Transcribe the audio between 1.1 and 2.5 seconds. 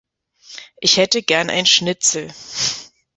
gerne ein Schnitzel.